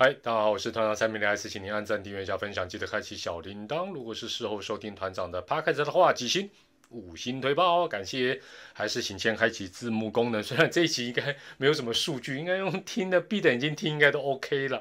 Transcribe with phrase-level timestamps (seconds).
[0.00, 3.92] 嗨，大家好，我是团长三名的 S，请您按赞、订阅、加分享，记得开启小铃铛。
[3.92, 6.48] 如果是事后收听团长的 p a 的话，几星
[6.90, 8.40] 五星推爆，哦感谢。
[8.72, 14.80] 还是请先开启字幕功能， 虽然这一集应该没有什么数据，应该用听的闭着眼睛听应该都 OK 了。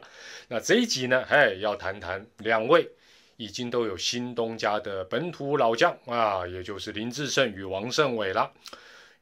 [0.49, 2.87] 那这一集呢，嘿，要谈谈两位
[3.37, 8.51] 已经都有新东家的本土老将啊，也就是林志胜与王胜伟了。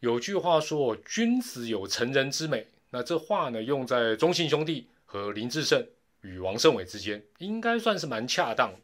[0.01, 4.89] 有句话说，君子有成人之美，那这话呢，用在中信兄弟。
[5.15, 5.87] 和林志胜
[6.19, 8.75] 与王胜伟之间应该算是蛮恰当。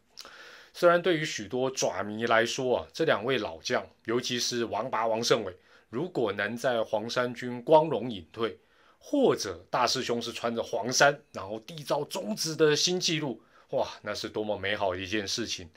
[0.72, 5.54] 虽然对于许多爪迷来说啊，这两位老将，尤其是王拔、王胜伟，
[5.90, 8.58] 如果能在黄山军光荣隐退，
[8.98, 13.42] 或者大师兄是穿着黄衫，然后缔造中职的新纪录，
[13.72, 15.68] 哇，那是多么美好的一件事情！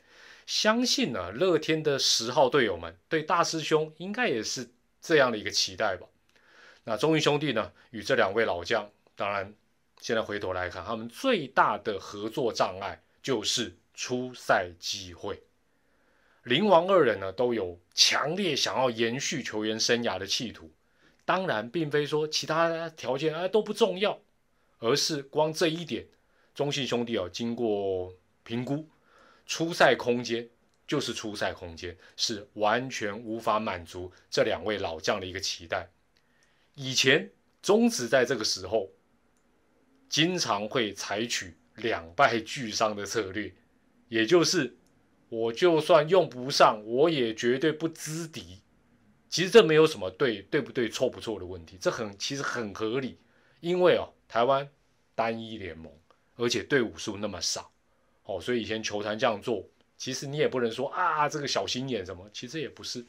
[0.46, 4.70] 相信呢，乐天的十号队友们对大师兄应该也是
[5.02, 6.06] 这样的一个期待吧。
[6.84, 9.52] 那中信兄弟呢，与这两位老将，当然。
[10.00, 15.42] 现在回头来看，他们最大的合作障碍就是出赛机会。
[16.44, 20.70] 林王二人呢都有强烈想要延续球员生涯的企图，
[21.24, 24.20] 当然并非说其他条件啊都不重要，
[24.78, 26.06] 而是光这一点，
[26.54, 28.88] 中信兄弟啊经过评估，
[29.44, 30.48] 出赛空间
[30.86, 35.88] 就是出赛空间，是完全无法满足这两位老将的一个期待。
[36.74, 37.28] 以前
[37.60, 38.88] 中职在这个时候。
[40.08, 43.52] 经常会采取两败俱伤的策略，
[44.08, 44.76] 也就是
[45.28, 48.60] 我就算用不上，我也绝对不资敌。
[49.28, 53.18] 其实这没有什么对对不对、错不错的问题，这很其实很合理。
[53.60, 54.66] 因为哦，台湾
[55.14, 55.92] 单一联盟，
[56.36, 57.70] 而且队伍数那么少，
[58.24, 59.68] 哦，所以以前球坛这样做，
[59.98, 63.04] 其实你也不能说啊这个小心眼什么，其实也不是。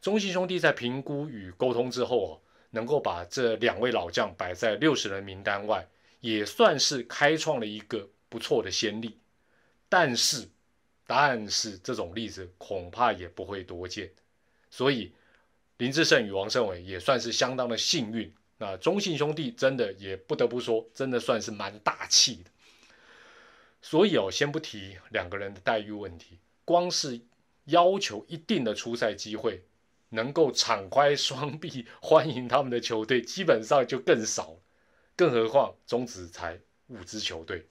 [0.00, 5.86] 中信兄弟在评估与沟通之后哦，能够把这两位老将摆在六十人名单外。
[6.22, 9.18] 也算是开创了一个不错的先例，
[9.88, 10.48] 但是，
[11.04, 14.08] 但是这种例子恐怕也不会多见，
[14.70, 15.12] 所以
[15.78, 18.32] 林志胜与王胜伟也算是相当的幸运。
[18.58, 22.50] 那中信兄弟真的也不得不说，真的算是蛮大气的。
[23.80, 27.20] 所以哦，先不提两个人的待遇问题，光是
[27.64, 29.64] 要求一定的出赛机会，
[30.10, 34.61] 能够敞开双臂 欢迎他们的球队，基本上就更少了。
[35.22, 37.64] 更何况中职才五支球队，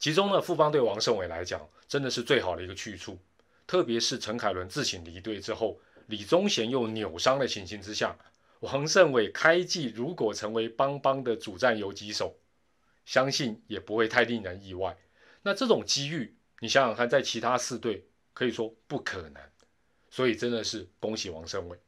[0.00, 3.16] 其中呢，富邦对王胜伟来讲，真的是最好的一个去处。
[3.64, 8.16] 特别是陈凯伦自请离队之后，李宗贤又扭伤的情形之下，
[8.58, 12.36] 王胜伟开季如果成为邦邦的主战游击手，
[13.06, 14.98] 相信也不会太令人意外。
[15.42, 18.04] 那这种机遇，你想想看，在其他四队
[18.34, 19.40] 可以说不可能。
[20.10, 21.78] 所以真的是恭喜王胜伟。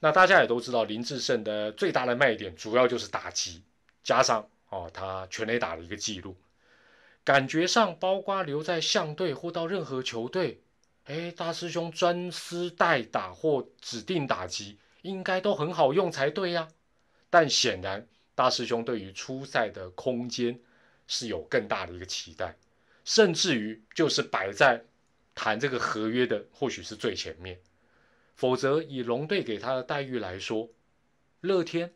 [0.00, 3.62] 那大家也都知道，林志胜的最大的卖点主要就是打击，
[4.06, 6.36] 加上哦他全垒打的一个记录，
[7.24, 10.62] 感觉上包括留在象队或到任何球队，
[11.06, 16.68] 哎，大师兄专司代打或指定打击，应该都很好用才对呀。
[17.28, 18.06] 但显然
[18.36, 20.56] 大师兄对于出赛的空间
[21.08, 22.56] 是有更大的一个期待，
[23.04, 24.84] 甚至于就是摆在
[25.34, 27.60] 谈这个合约的或许是最前面。
[28.36, 30.70] 否则，以龙队给他的待遇来说，
[31.40, 31.92] 乐天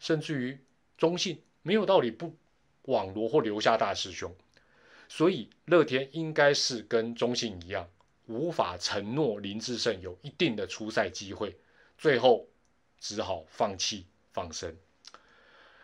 [0.00, 0.58] 甚至于
[0.98, 2.36] 中信没有道理不
[2.82, 4.34] 网罗或留下大师兄。
[5.08, 7.88] 所以，乐天应该是跟中信一样，
[8.26, 11.54] 无法承诺林志胜有一定的出赛机会，
[11.98, 12.48] 最后
[12.98, 14.74] 只好放弃放生。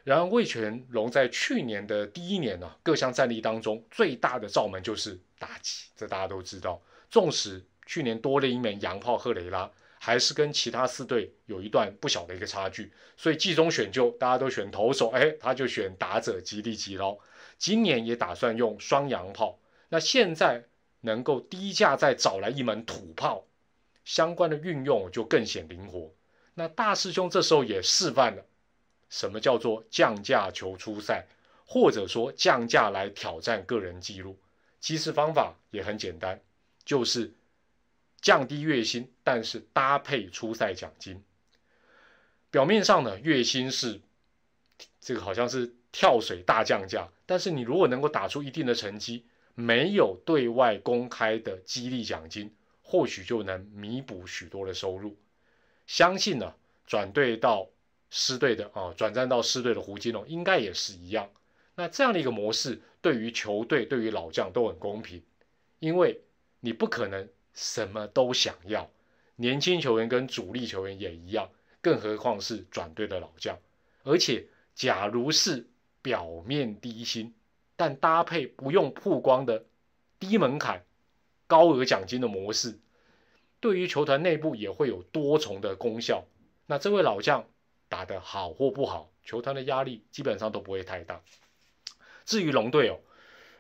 [0.04, 6.80] 然而，魏全龙在去年的第一年呢，各项战力当中最大的罩门就是打击，这大家都知道。
[7.10, 9.70] 纵使去年多了一名洋炮赫雷拉。
[10.00, 17.18] 还是跟其他四队有一段不小的一个差距，所以季中选就大家都选投手，哎，他就选打者吉利吉捞。
[17.58, 20.64] 今年也打算用双洋炮，那现在
[21.00, 23.44] 能够低价再找来一门土炮，
[24.04, 26.12] 相关的运用就更显灵活。
[26.54, 28.44] 那大师兄这时候也示范了
[29.08, 31.26] 什么叫做降价求出赛，
[31.66, 34.38] 或者说降价来挑战个人纪录。
[34.80, 36.40] 其实方法也很简单，
[36.84, 37.32] 就是。
[38.20, 41.22] 降低月薪，但是搭配初赛奖金。
[42.50, 44.00] 表面上呢，月薪是
[45.00, 49.24] 这个好像是跳水大降价，但是你如果能够打出一定的成绩，
[49.54, 55.16] 没有对外公开的激励奖金，或许就能弥补许多的收入。
[55.86, 56.54] 相信呢，
[56.86, 57.68] 转队到
[58.10, 61.30] 师队的啊，转战到师队的胡金龙应该也是一样。
[61.76, 65.22] 那这样的一个模式，对于球队、对于老将都很公平，
[65.78, 66.20] 因为
[66.60, 67.28] 你不可能。
[67.60, 68.88] 什么都想要，
[69.34, 71.50] 年轻球员跟主力球员也一样，
[71.82, 73.58] 更何况是转队的老将。
[74.04, 74.46] 而且，
[74.76, 75.68] 假如是
[76.00, 77.34] 表面低薪，
[77.74, 79.64] 但搭配不用曝光的
[80.20, 80.84] 低门槛、
[81.48, 82.78] 高额奖金的模式，
[83.58, 86.24] 对于球团内部也会有多重的功效。
[86.66, 87.44] 那这位老将
[87.88, 91.20] 打得好或不好，球团的压力基本上都不会太大。
[92.24, 93.00] 至于龙队哦，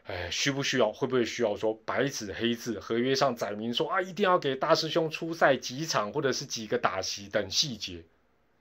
[0.08, 0.90] 哎，需不需要？
[0.90, 8.02] 会不会需要说白纸黑字合约上载明说啊，一定要给大师兄出赛几场或者是几个打席等细节？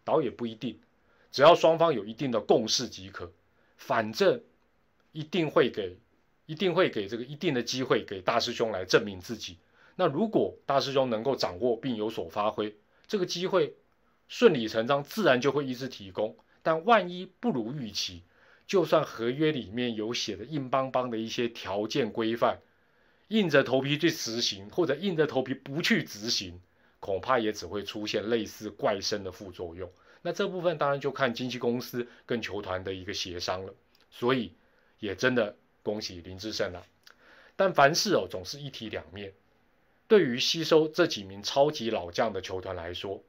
[0.03, 0.77] 倒也不一定，
[1.31, 3.31] 只要双方有一定的共识即可。
[3.77, 4.41] 反正
[5.13, 5.97] 一定会给，
[6.47, 9.57] 一定会给这个一定的机会给大师兄来证明自己。
[9.95, 12.75] 那如果大师兄能够掌握并有所发挥，
[13.07, 13.73] 这个机会
[14.27, 16.35] 顺理成章，自然就会一直提供。
[16.61, 18.23] 但万一不如预期，
[18.67, 22.59] 就算合约里面有写的硬邦邦的一些条件规范，
[23.29, 26.61] 硬着头皮去执行，或者硬着头皮不去执行，
[26.99, 29.89] 恐怕也只会出现类似怪声的副作用。
[30.21, 33.73] 那这部分当然就看经纪公司跟球团的一个协商了，
[34.11, 34.53] 所以
[34.99, 36.85] 也真的恭喜林志胜了。
[37.55, 39.31] 但凡事哦总是一体两面，
[40.09, 43.23] 对于吸收这几名超级老将的球团来说，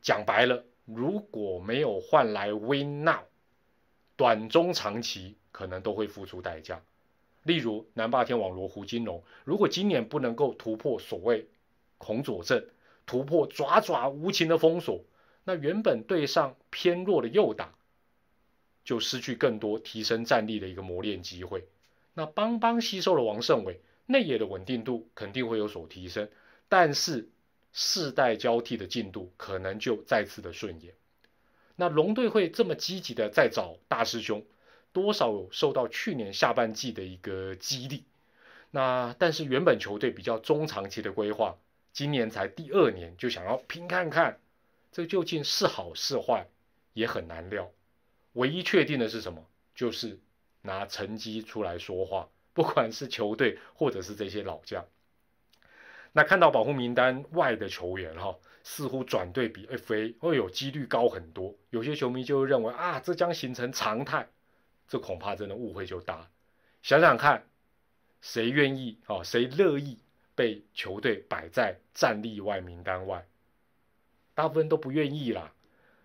[0.00, 3.24] 讲白了，如果没有换来 Win Now，
[4.16, 6.82] 短中长期可能都会付出代价。
[7.42, 11.46] 例如南霸天网罗胡金龙，如果今年不能够突破所谓
[11.98, 12.68] 孔佐镇，
[13.06, 15.04] 突破爪爪无情的封锁。
[15.44, 17.74] 那原本对上偏弱的右打，
[18.82, 21.66] 就失去更多提升战力的一个磨练机会。
[22.14, 26.26] 那邦邦吸收了王胜伟，内野的稳定度肯定会有所提升，
[26.68, 27.28] 但是
[27.72, 30.94] 世代交替的进度可能就再次的顺延。
[31.76, 34.44] 那龙队会这么积极的在找大师兄，
[34.92, 38.04] 多少有受到去年下半季的一个激励。
[38.70, 41.56] 那但是原本球队比较中长期的规划，
[41.92, 44.38] 今年才第二年就想要拼看看。
[44.92, 46.46] 这究竟是好是坏，
[46.92, 47.70] 也很难料。
[48.34, 49.44] 唯一确定的是什么？
[49.74, 50.18] 就是
[50.62, 54.84] 拿成绩出来说话，不管是球队或者是这些老将。
[56.12, 61.54] 那看到保护名单外的球员哈，似乎转队比 FA 会有几率高很多。
[61.70, 64.26] 有些球迷就认为啊，这将形成常态，
[64.88, 66.28] 这恐怕真的误会就大。
[66.82, 67.46] 想想看，
[68.22, 69.22] 谁愿意啊？
[69.22, 69.98] 谁乐意
[70.34, 73.24] 被球队摆在战力外名单外？
[74.34, 75.52] 大部分都不愿意啦，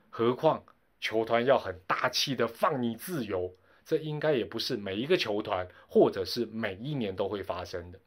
[0.10, 0.64] 何况
[1.00, 8.00] 球团要很大气的放你自由，这应该也不是每一个球团或者是每一年都会发生的。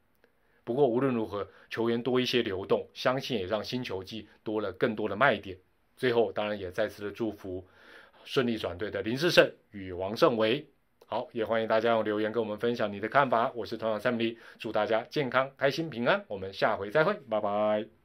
[0.65, 5.57] 不过无论如何，球员多一些流动，相信也让新球季多了更多的卖点。
[5.97, 7.65] 最后，当然也再次的祝福
[8.25, 10.67] 顺利转队的林志胜与王胜维。
[11.07, 13.53] 好，也欢迎大家用留言跟我们分享你的看法。
[13.55, 16.25] 我是团长三米，祝大家健康、开心、平安。
[16.29, 18.02] 我们下回再会，拜拜。